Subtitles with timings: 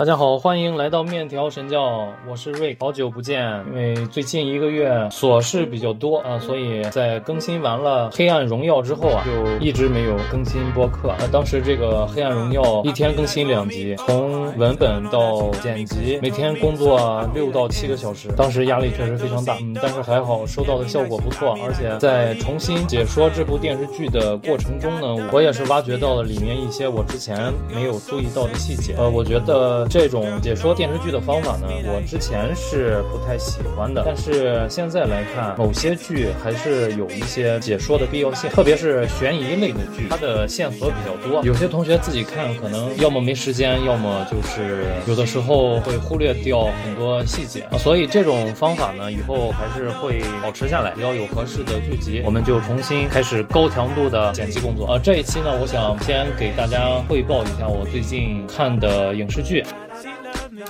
[0.00, 3.44] 大家好，欢迎来到面条神教，我是瑞，好久不见。
[3.68, 11.14] 因为最近一个月琐事比较多啊，所以在更新完了《黑暗荣耀》之后啊，就一直没有更新播客。
[11.18, 19.58] 那当时这个《黑暗荣耀》一天更新两集，从文本到剪辑，每天工作六到七个小时，当时压力确实非常大。
[19.60, 28.94] 嗯，但是还好收到的效果不错，而且在重新解说这部电视剧的过程中呢，我也是挖掘到了里面一些我之前没有注意到的细节。
[28.96, 29.86] 呃，我觉得。
[29.90, 41.42] 这种解说电视剧的方法呢，我之前是不太喜欢的，但是现在来看，某些剧还是有一些解说的必要性，特别是悬疑类的剧，它的线索比较多。
[41.44, 47.66] 有些同学自己看，可能要么没时间，要么就是有的时候会忽略掉很多细节。
[47.76, 50.92] 所以这种方法呢，以后还是会保持下来。
[50.94, 55.00] 只要有合适的剧集，我们就重新开始高强度的剪辑工作啊。
[55.02, 59.64] 这一期呢，我想先给大家汇报一下我最近看的影视剧。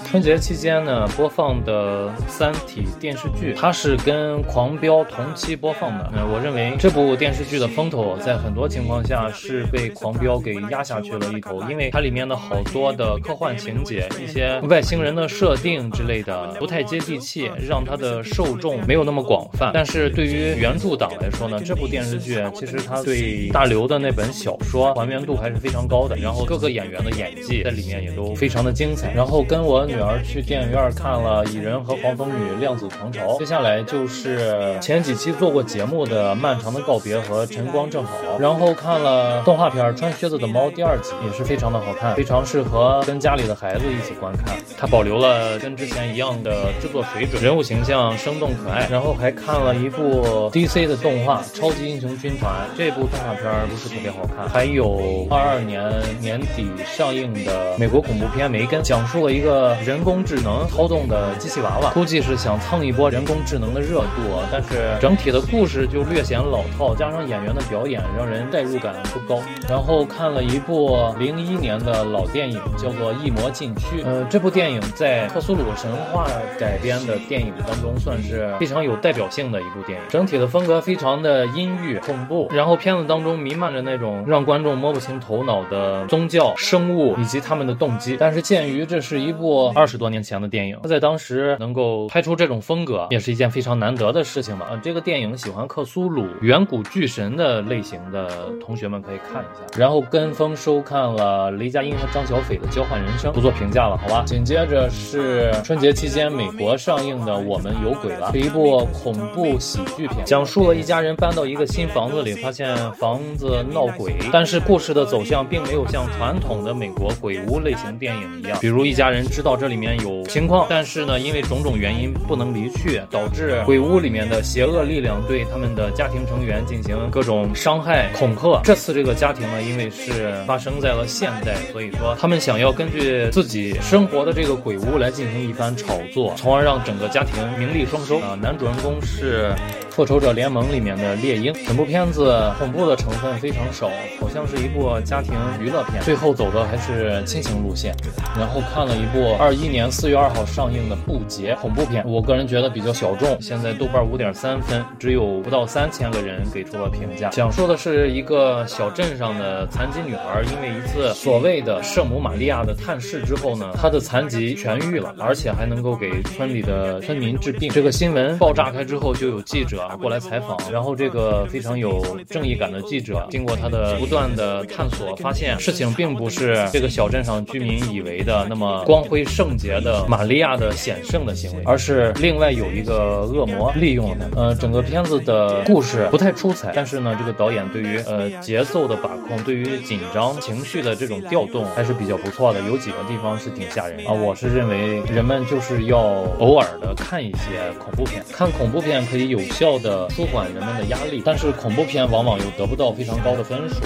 [0.06, 6.12] 春节期间呢，播放的《三体》电视剧，它是跟《狂飙》同期播放的。
[6.14, 19.70] 呃，我认为这部电视剧的风头，在很多情况下是被《狂飙》给压下去了一头，因为它里面的好多的科幻情节、一些外星人的设定之类的，不太接地气，让它的受众没有那么广泛。
[19.72, 29.12] 但是对于原著党来说呢，这部电视剧其实它对大刘的那本小说还原度还是非常高的，然后各个演员的演技在里面也都非常的精彩。
[29.14, 44.56] 然后跟我女儿去电影院看了《蚁人和黄蜂女：量子狂潮》，接下来就是前几期做过节目的《漫长的告别》和《晨光正好》，然后看了动画片《穿靴子的猫》第二集，也是非常的好看，非常适合跟家里的孩子一起观看。
[44.78, 48.88] 它保留了跟之前一样的制作水准，人物形象生动可爱。
[48.90, 54.48] 然后还看了一部 DC 的动画《超级英雄军团》，这部动画片不是特别好看。
[54.48, 59.69] 还有二二年年底上映的美国恐怖片《梅根》，讲述了一个。
[59.84, 69.42] 人工智能操纵的机器娃娃，估计是想蹭一波人工智能的热度，但是整体的故事就略显老套，加上演员的表演让人代入感不高。
[69.68, 74.02] 然后看了一部零一年的老电影，叫做《异魔禁区》。
[74.04, 76.26] 呃，这部电影在克苏鲁神话
[76.58, 80.04] 改编的电影当中算是非常有代表性的一部电影。
[80.08, 88.16] 整体的风格非常的阴郁恐怖，然后片子当中弥漫着那种让观众摸不清头脑的宗教、生物以及他们的动机。
[88.18, 89.59] 但是鉴于这是一部。
[89.68, 94.68] 二十多年前的电影，他在当时能够拍出这种风格，也是一件非常难得的事情吧。
[94.70, 99.78] 嗯，这个电影喜欢克苏鲁、远古巨神的类型的同学们可以看一下。
[99.78, 104.24] 然后跟风收看了雷佳音和张小斐的《交换人生》，不做评价了，好吧。
[104.26, 119.49] 紧接着是春节期间美国上映的《我们有鬼了》，是一部恐怖喜剧片，讲述了一家人搬到一个新房子里，发现房子闹鬼，但是故事的走向并没有像传统的美国鬼屋类型电影一样，比如一家人知道。
[119.56, 128.60] 这里面有情况，但是呢，因为种种原因不能离去，导致鬼屋里面的邪恶力量对他们的家庭成员进行各种伤害、恐吓。
[128.62, 138.18] 这次这个家庭呢，因为是发生在了现代，所以说他们想要根据自己生活的这个鬼屋来进行一番炒作，从而让整个家庭名利双收。
[138.20, 139.52] 啊，男主人公是。
[139.90, 147.92] 复仇者联盟里面的猎鹰，整部片子恐怖的成分非常少，好像是一部家庭娱乐片，最后走的还是亲情路线。
[148.38, 157.30] 然后看了一部二一年四月二号上映的《不洁》恐怖片，我个人觉得比较小众，现在豆瓣五点三分，只有不到三千个人给出了评价。
[157.30, 167.70] 讲述的是一个小镇上的残疾女孩，因为一次所谓的圣母玛利亚的探视之后呢，她的残疾痊愈了，而且还能够给村里的村民治病。
[167.70, 169.88] 这个新闻爆炸开之后，就有记者。
[169.98, 184.40] 过来采访，然后这个非常有正义感的记者，经过他的不断的探索，发现事情并不是这个小镇上居民以为的那么光辉圣洁的玛利亚的显圣的行为，而是另外有一个恶魔利用了他。
[184.40, 194.12] 呃，整个片子的故事不太出彩，但是呢，这个导演对于呃节奏的把控，对于紧张情绪的这种调动还是比较不错的，有几个地方是挺吓人啊。
[194.12, 195.98] 我是认为人们就是要
[196.38, 199.70] 偶尔的看一些恐怖片，看恐怖片可以有效。
[199.80, 203.76] 的舒缓人们的压力，但是恐怖片往往又得不到非常高的分数。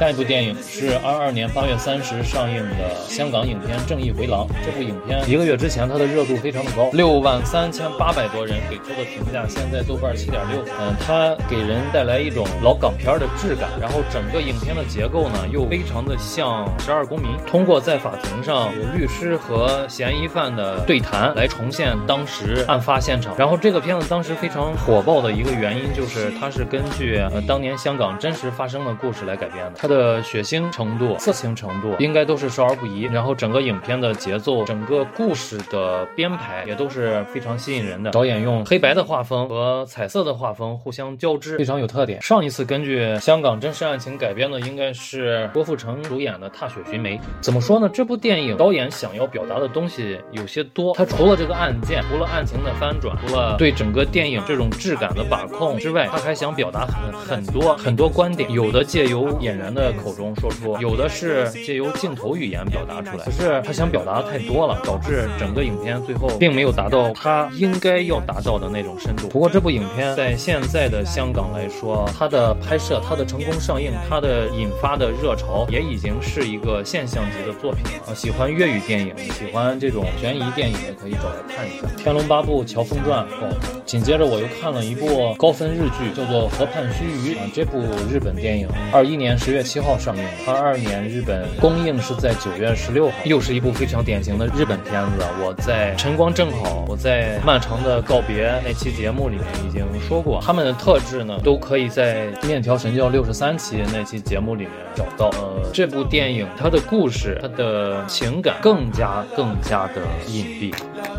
[0.00, 4.48] 下一部电影是二二年八月三十上映的香港影片《正义回廊》。
[4.64, 10.64] 这部影片一个月之前它的热度非常的高，六万三千八百多人给出的评价，现在豆瓣七点六。
[10.80, 23.36] 嗯，它给人带来一种老港片的质感，然后整个影片的结构呢又非常的像《十二公民》，通过在法庭上有律师和嫌疑犯的对谈来重现当时案发现场。
[23.36, 29.89] 然后这个片子当时非常火爆的一个原因就是它是根据呃当年香港真实发生的故事来改编的。
[29.90, 33.02] 的血腥程度、色情程度应该都是少儿不宜。
[33.12, 38.12] 然后整个影片的节奏、整个故事的编排也都是非常吸引人的。
[38.12, 42.22] 导演用黑白的画风和彩色的画风互相交织，非常有特点。
[42.22, 47.16] 上一次根据香港真实案情改编的应该是郭富城主演的《踏雪寻梅》。
[47.40, 47.90] 怎么说呢？
[47.92, 50.94] 这部电影导演想要表达的东西有些多。
[50.94, 58.48] 他除了这个案件，除了案情的翻转，除了对整个电影这种质感的把控之外，他还想表达很很多很多观点。
[58.50, 63.24] 有的借由演员的口中说出，有的是借由镜头语言表达出来。
[63.24, 69.28] 可是他想表达的太多了，导致整个影片最后并没有达到他应该要达到的那种深度。
[69.28, 78.14] 不过这部影片在现在的香港来说，它的拍摄、它的成功上映、它的引发的热潮，也已经是一个现象级的作品了。
[78.14, 83.24] 喜欢粤语电影、喜欢这种悬疑电影的，可以找来看一下《天龙八部·乔峰传》。
[83.40, 83.56] 哦，
[83.86, 87.42] 紧接着我又看了一部高分日剧，叫做《河畔须臾》啊。
[87.54, 87.78] 这部
[88.12, 95.24] 日本电影二一年十月七号上映，二二年日本公映是在九月十六号，又是一部非常典型的日本片子。
[95.40, 105.30] 我在晨光正好，我在漫长的告别那期节目里面已经说过，他们的特质呢，都可以在面条神教六十三期那期节目里面找到。
[105.38, 110.74] 呃，这部电影它的故事，它的情感更加更加的隐蔽。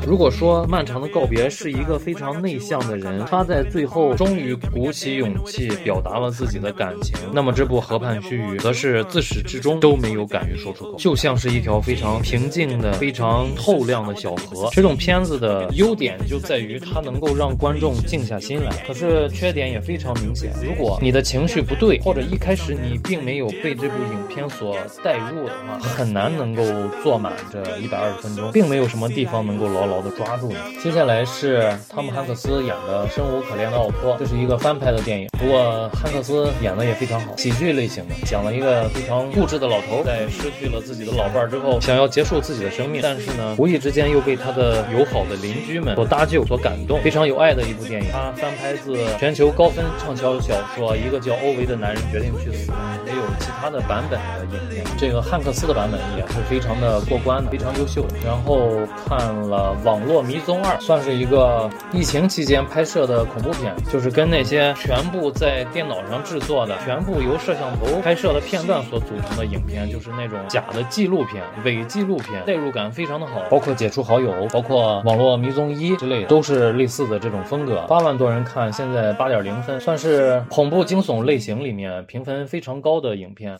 [0.05, 14.69] 如果说漫长的告别是一个非常内向的人，他在最后终于鼓起勇气表达了自己的感情，那么这部河畔须臾则是自始至终都没有敢于说出口，就像是一条非常平静的、非常透亮的小河。
[14.71, 20.51] 这种片子的优点就在于它能够让观众静下心来，可是缺点也非常明显。
[20.63, 26.63] 如果你的情绪不对，或者一开始你并没有被这部影片所带入的话，很难能够
[27.03, 30.55] 坐满这一百二十分钟，并没有什么地方能够牢牢的抓住你。
[30.81, 48.11] 接下来是汤姆汉克斯演的《生无可恋的奥托》，这是一个翻拍的电影，不过汉克斯演的也非常好，喜剧类型的，讲了一个非常固执的老头，在失去了自己的老伴儿之后，想要结束自己的生命，但是呢，无意之间又被他的友好的邻居们所搭救、所感动，非常有爱的一部电影。
[48.11, 52.71] 他翻拍自全球高分畅销小说《一个叫欧维的男人决定去死》，
[53.05, 54.85] 也有其他的版本的影片。
[54.97, 58.05] 这个汉克斯的版本也是非常的过关的，非常优秀。
[58.25, 73.41] 然后看了《网络迷踪二》，算是一个疫情期间拍摄的恐怖片，就是跟那些全部在电脑上制作的、全部由摄像头拍拍摄的片段所组成的影片，就是那种假的纪录片、伪纪录片，代入感非常的好。
[73.49, 77.85] 包括解除好友，包括《网络迷踪一》之类的，都是类似的这种风格。
[77.87, 83.57] 八万多人看，现在八点零分，算是恐怖惊悚类型里面评分非常高的影片。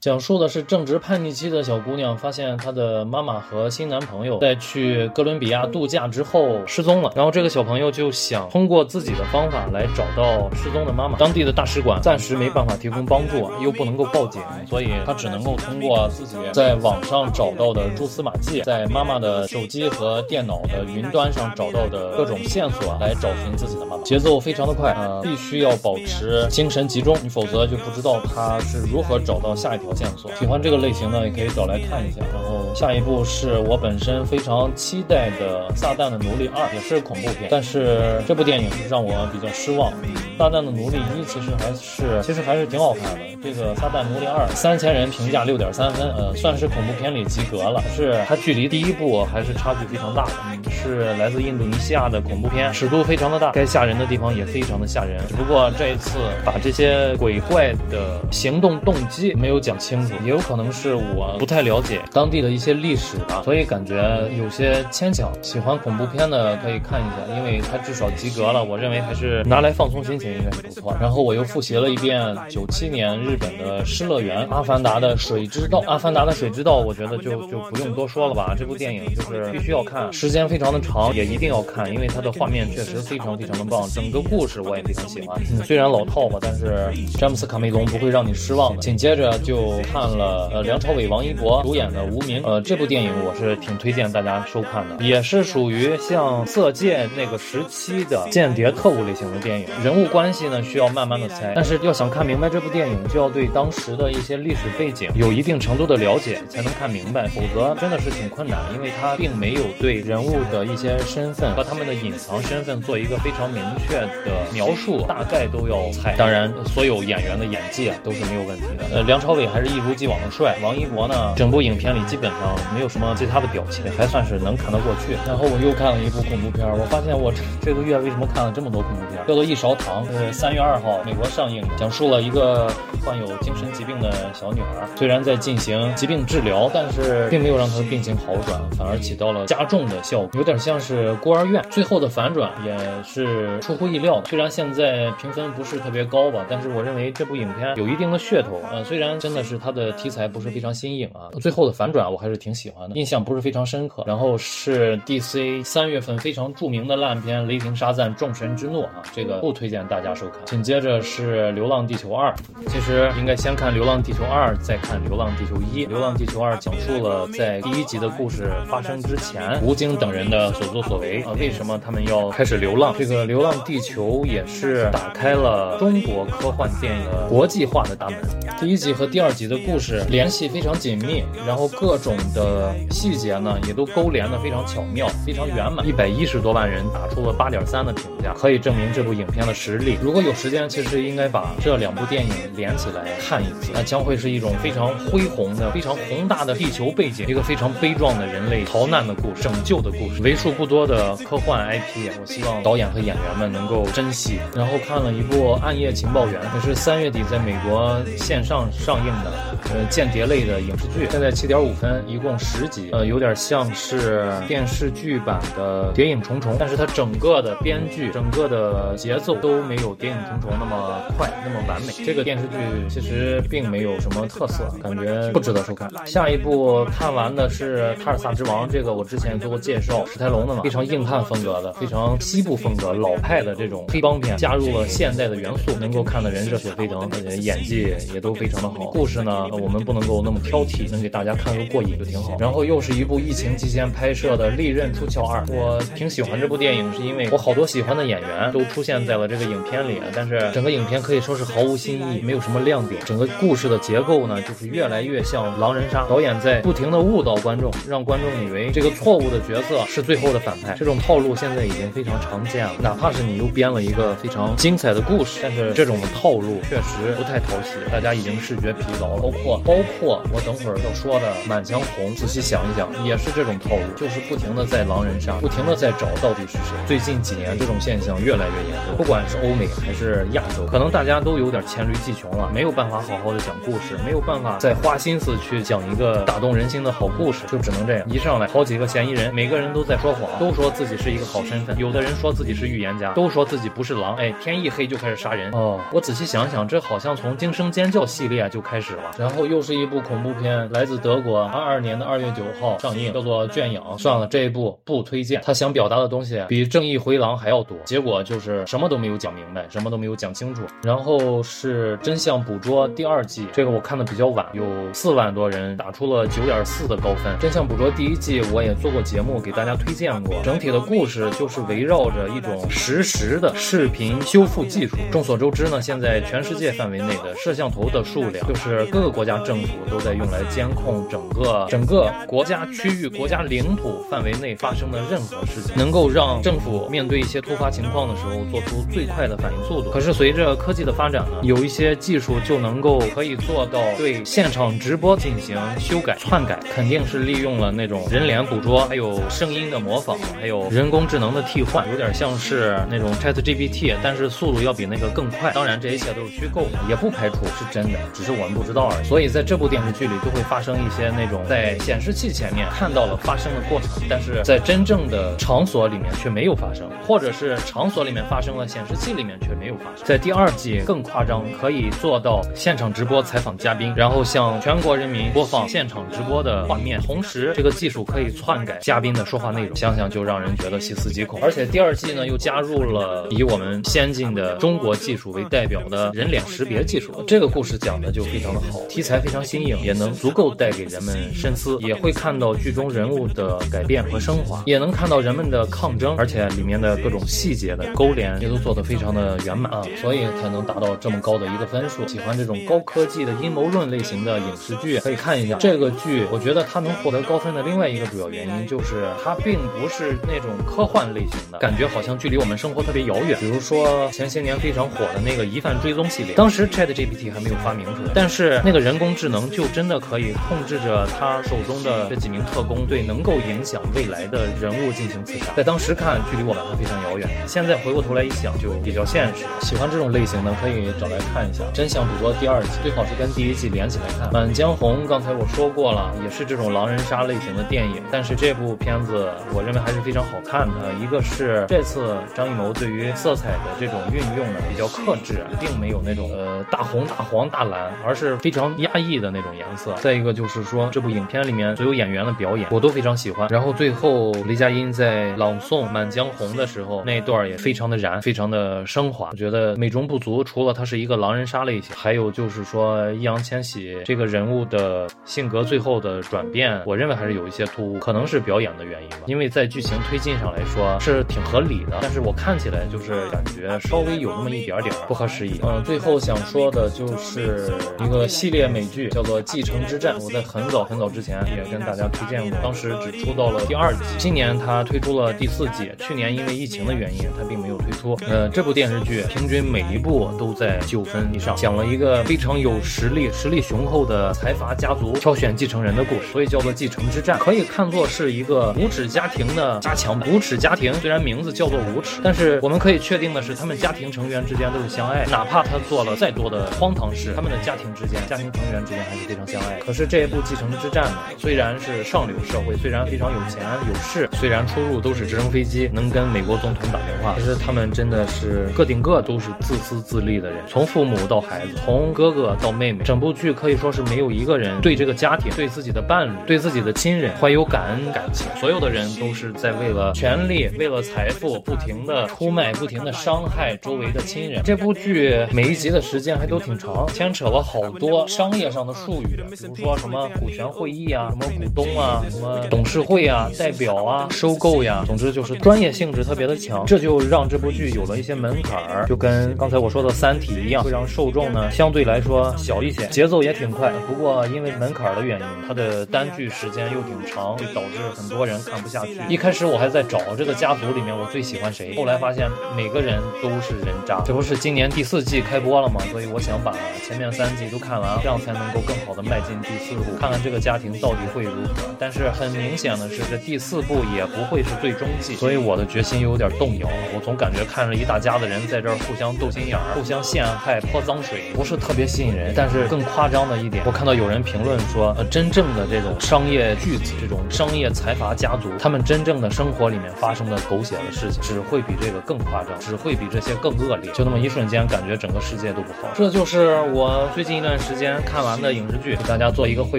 [0.00, 7.12] 讲述的是正值叛逆期的小姑娘，发现她的妈妈和新男朋友在去哥伦比亚度假之后失踪了。
[7.16, 11.18] 然后这个小朋友就想通过自己的方法来找到失踪的妈妈。
[11.18, 24.04] 当地的大使馆暂时没办法提供帮助，又不能够报警，所以他只能够通过自己在网上找到的蛛丝马迹，在妈妈的手机和电脑的云端上找到的各种线索来找寻自己的妈妈。
[24.04, 29.87] 节奏非常的快啊，必须要保持精神集中，你否则就不知道他是如何找到下一条。
[29.94, 32.20] 线索，喜欢这个类型的也可以找来看一下。
[32.32, 39.90] 然后下一部是我本身非常期待的《撒旦的奴隶二》，也是恐怖片，但是这部电影让我比较失望。
[40.38, 43.20] 《撒旦的奴隶一》其实还是其实还是挺好看的。
[43.42, 47.82] 这个《撒旦奴隶二》三千人评价六点三分，呃，算是恐怖片里及格了。
[47.82, 50.70] 可是它距离第一部还是差距非常大的。
[50.70, 55.20] 是来自印度尼西亚的恐怖片，尺度非常的大，该吓人的地方也非常的吓人。
[55.26, 59.76] 只不过这一次把这些鬼怪的行动动机没有讲。
[59.78, 65.30] 清楚，也有可能是我不太了解当地的一一些历史吧，所以感觉有些牵强。
[65.42, 68.64] 喜欢恐怖片的可以看一下，因为它至少及格了。
[68.64, 70.96] 我认为还是拿来放松心情应该是不错。
[71.00, 75.78] 然后我又复习了一遍九七年日本的《失乐园》《阿凡达的水之道》。
[75.88, 78.56] 《阿凡达的水之道》，我觉得就就不用多说了吧。
[78.58, 85.40] 这部电影就是必须要看，时间非常的长，也一定要看，因为它的画面确实非常非常的棒，整个故事我也非常喜欢。
[85.52, 88.82] 嗯虽然老套吧，但是詹姆斯卡梅隆不会让你失望的。
[88.82, 89.68] 紧接着就。
[89.92, 116.16] 看了呃梁朝伟、王一博主演的《无名》，呃这部电影我是挺推荐大家收看的，也是属于像《色戒》那个时期的间谍特务类型的电影，人物关系呢需要慢慢的猜，但是要想看明白这部电影，就要对当时的一些历史背景有一定程度的了解，才能看明白，否则真的是挺困难，因为他并没有对人物的一些身份和他们的隐藏身份做一个非常明确的描述，大概都要猜。
[116.16, 119.68] 当然，所有演员的演技啊都是没有问题的，呃梁朝伟还是。
[119.68, 125.14] 一如既往的帅，王一博呢，整部影片里基本上没有什么其他的表情，还算是能看得过去。
[125.26, 129.24] 然后我又看了一部恐怖片，我发现我这个月为什么看了这么多恐怖片？
[129.26, 132.70] 叫做《一勺糖》，是三月二号美国上映，讲述了一个
[133.04, 141.62] 患有精神疾病的小女孩，虽然在进行疾病治疗，但是并没有让她的病情好转，反而起到了加重的效果，有点像是孤儿院。
[141.70, 148.60] 最后的反转也是出乎意料的，虽然现在评分不是特别高吧，但是我认为这部影片有一定的噱头。
[148.70, 154.04] 呃，虽然真的是它的题材不是非常新颖啊，最后的反转我还还是挺喜欢的，印象不是非常深刻。
[154.06, 160.44] 然后是 DC 三月份非常著名的烂片《雷霆沙赞：众神之怒》啊，这个不推荐大家收看。
[160.44, 162.30] 紧接着是《流浪地球二》，
[162.70, 165.84] 其实应该先看《流浪地球二》，再看《流浪地球一》。
[165.88, 172.94] 《流浪地球二》讲述了在第一集的故事发生之前，吴京等人的所作所为啊，为什么他们要开始流浪？
[172.98, 178.18] 这个《流浪地球》也是打开了中国科幻电影国际化的大门。
[178.60, 185.86] 第一集和第二集的故事联系非常紧密，然后各种的细节呢也都勾连的非常巧妙，非常圆满。
[185.86, 189.98] 一百一十多万人打出了八点三的评价，可以证明这部影片的实力。
[190.02, 200.22] 如果有时间，其实应该把这两部电影连起来看一次，那将会是一种非常恢宏的、非常宏大的地球背景，一个非常悲壮的人类逃难的故事、拯救的故事。
[200.22, 204.38] 为数不多的科幻 IP，我希望导演和演员们能够珍惜。
[204.54, 209.32] 然后看了一部《暗夜情报员》，也是三月底在美国线上上映的，
[209.70, 221.92] 呃，间谍类的影视剧，现在七点五分，一共十集，呃，有点像是电视剧版的《谍影重重》，但是它整个的编剧、整个的节奏都没有《谍影重重》那么快、那么完美。
[222.04, 222.56] 这个电视剧
[222.88, 225.88] 其实并没有什么特色，感觉不值得收看。
[226.06, 238.86] 下一部看完的是《塔尔萨之王》，这个我之前做过介绍，史泰龙的嘛，非常硬汉风格的，非常西部风格、老派的这种黑帮片，加入了现代的元素，能够看的人热血沸腾，而且演技也都非常的好。
[238.90, 242.36] 故事呢，我们不能够那么挑剔，能给大家看个过瘾就挺好。
[242.38, 253.00] 然后又是一部疫情期间拍摄的《利刃出鞘二》，我挺喜欢这部电影，是因为我好多喜欢的演员都出现在了这个影片里，但是整个影片可以说是毫无新意，没有什么亮点。
[253.04, 260.74] 整个故事的结构呢，就是越来越像狼人杀，导演在不停的误导观众，让观众以为这个错误的角色是最后的反派。
[260.78, 269.22] 这种套路现在已经非常常见了，哪怕是你又编了一个非常精彩的故事，但是这种套路确实不太讨喜，大家已经视觉疲劳了。
[269.22, 276.74] 包括包括我等会儿要说的《满江红》，仔细想一想，也是这种套路，就是不停的在狼人杀，不停的在找到底是谁。
[276.86, 288.08] 最近几年这种现象越来越严重，不管是欧美还是亚洲，可能大家都有点黔驴技穷了，没有办法好好的讲故事，没有办法再花心思去讲一个打动人心的好故事，就只能这样。
[288.08, 295.50] 一上来好几个嫌疑人，每个人都在说谎，都说自己是一个好身份，有的人说自己是预言家，都说自己不是狼，哎，天一黑就开始杀人。
[295.52, 299.02] 哦，我仔细想想，这好像从《惊声尖叫》系列就开始了。
[299.18, 303.84] 然后又是一部恐怖片，来自德国，二二年的二月九号上映，叫做《圈养》。
[303.98, 305.42] 算了，这一部不推荐。
[305.44, 310.62] 他想表达的东西比《正义回廊》还要多，结果就是什么都没有讲明白，什么都没有讲清楚。
[310.82, 317.32] 然后是《真相捕捉》第二季，这个我看的比较晚，有四万多人打出了九点四的高分。
[317.38, 324.96] 《真相捕捉》第一季我也做过节目给大家推荐过，整体的故事就是围绕着一种实时的视频修复技术。
[325.10, 339.90] 众所周知呢，现在全世界范围内的摄像头的数量，就是各个国家政府都在用来监控整个整个国家区域、国家领土范围内发生的任何事情，能够让政府面对一些突发情况的时候做出最快的反应速度。
[339.90, 355.52] 可是随着科技的发展呢，有一些技术就能够可以做到对现场直播进行修改、篡改，肯定是利用了那种人脸捕捉，还有声音的模仿，还有人工智能的替换，有点像是那种 Chat GPT，但是速度要比那个更快。
[355.52, 359.04] 当然，这一切都是虚构的，也不排除是真的，只是我们不知道而已。
[359.04, 370.04] 所以在这部电视剧里，就会发生一些那种在显示器前面看到了发生的过程，但是在真正的场所里面却没有发生，或者是场所里面发生了，显示器里面却没有发生。
[370.04, 381.40] 在第二季更夸张，可以做到现场直播采访嘉宾，然后向全国人民播放现场直播的画面，同时这个技术可以篡改嘉宾的说话内容，想想就让人觉得细思极恐。
[381.42, 402.06] 而且第二季呢，又加入了以我们先进的中国技术为代表的人脸识别技术，这个故事讲的就非常的好，题材非常新颖，也能足够带给人们深思，也会看到剧中人物的改变和升华，也能看到人们的抗争，而且里面的各种细节的勾连也都做得非常的圆满啊，所以才能达到这么高的一个分数。
[402.08, 406.26] 喜欢这种高科技的阴谋论类型的影视剧，可以看一下这个剧。
[406.32, 413.38] 我觉得它能获得高分的另外一个主要原因就是它并不是那种科幻类型的感觉，好像距离我们生活特别遥远。
[413.38, 425.52] 比如说前些年非常火的那个疑犯追踪系列，当时 Chat GPT 还没有发明出来，但是那个人工智能就真的可以控制着它他手中的这几名特工对能够影响未来的人物进行刺杀。
[425.54, 427.28] 在当时看，距离我们还非常遥远。
[427.46, 429.44] 现在回过头来一想，就比较现实。
[429.60, 431.62] 喜欢这种类型的，可以找来看一下。
[431.74, 434.32] 真相捕捉第二季，最好是跟第一季连起来看。
[434.32, 440.94] 满江红，刚才我说过了，也是这种狼人杀类型的电影，但是这部片子我认为还是非常好看的。
[440.98, 449.92] 一个是这次张艺谋对于色彩的这种运用呢比较克制，并没有那种呃大红大黄大蓝，而是非常压抑的那种颜色。
[450.00, 453.48] 再一个就是说，这部影影片里面所有演员的表演我都非常喜欢。
[453.50, 459.28] 然后最后雷佳音在朗诵《满江红》的时候，那一段也非常的燃，非常的升华。
[459.32, 469.18] 我觉得美中不足，除了它是一个狼人杀类型，还有就是说易烊千玺这个人物的性格最后的转变，我认为还是有一些突兀，可能是表演的原因吧。
[469.26, 475.60] 因为在剧情推进上来说是挺合理的，但是我看起来就是感觉稍微有那么一点点不合时宜。
[475.62, 488.18] 嗯，最后想说的就是一个系列美剧叫做《继承之战》，我在很早很早之前也跟大家推荐过，当时只出到了第二季，今年它推出了第四季，去年因为疫情的原因，它并没有推出。
[488.28, 500.28] 呃，这部电视剧平均每一部都在九分以上，讲了一个非常有实力、实力雄厚的财阀家族挑选继承人的故事，所以叫做《继承之战》，可以看作是一个无耻家庭的加强版。
[500.28, 509.78] 无耻家庭虽然名字叫做无耻，但是我们可以确定的是，他们家庭成员之间都是相爱，哪怕他做了再多的荒唐事，他们的家庭之间、家庭成员之间还是非常相爱。
[509.84, 510.97] 可是这一部《继承之战》
[511.36, 534.62] 虽然是上流社会，虽然非常有钱有势，虽然出入都是直升飞机，能跟美国总统打电话，其实他们真的是个顶个都是自私自利的人，从父母到孩子，从哥哥到妹妹，整部剧可以说是没有一个人对这个家庭、对自己的伴侣、对自己的亲人怀有感恩感情，所有的人都是在为了权力、为了财富，不停的出卖，不停的伤害周围的亲人。
[534.64, 553.92] 这部剧每一集的时间还都挺长，牵扯了好多商业上的术语，比如说什么股权会议啊，什么股东啊，什么董事会啊，代表啊，收购呀，总之就是专业性质特别的强，这就让这部剧有了一些门槛儿，就跟刚才我说的《三体》一样，会让受众呢相对来说小一些，节奏也挺快。
[554.06, 559.18] 不过因为门槛的原因，它的单剧时间又挺长，会导致很多人看不下去。
[559.28, 564.22] 一开始我还在找这个家族里面我最喜欢谁，后来发现每个人都是人渣。
[564.24, 566.00] 这不是今年第四季开播了吗？
[566.12, 566.72] 所以我想把
[567.06, 571.96] 前面三季都看完，这样才能够更好的迈进第四部，看看这个家庭到底会如何。
[571.98, 576.96] 但是很明显的是，这第四部也不会是最终季，所以我的决心又有点动摇了。
[577.14, 582.52] 我总感觉看着一大家子人在这儿互相斗心眼儿、互相陷害、泼脏水，不是特别吸引人。
[582.54, 594.12] 但是更夸张的一点，我看到有人评论说，呃，真正的这种商业巨子、这种商业财阀家族，他们真正的生活里面发生的狗血的事情，只会比这个更夸张，只会比这些更恶劣。
[594.12, 596.08] 就那么一瞬间，感觉整个世界都不好。
[596.14, 599.98] 这就是我最近一段时间看完的影视剧，给大家做一个汇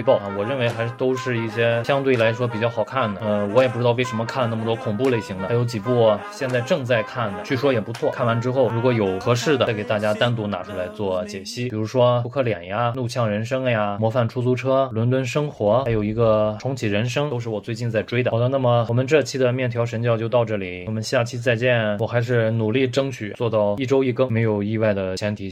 [0.00, 0.30] 报啊。
[0.38, 3.20] 我认为为还是都是一些相对来说比较好看的。
[3.20, 8.10] 呃，我也不知道为什么看了那么多恐怖类型的，还有几部现在正在看的，据说也不错。
[8.10, 11.68] 看完之后，如果有合适的，再给大家单独拿出来做解析。
[11.70, 18.30] 比如说《扑克脸》呀，《怒呛人生》呀，《模范出租车》、《伦敦生活》，还有一个《重启人生》，都是我最近在追的。
[18.30, 21.96] 好的，那么我们这期的面条神教就到这里，我们下期再见。
[21.98, 25.48] 我还是努力争取做到一周一更，没有意外的前提。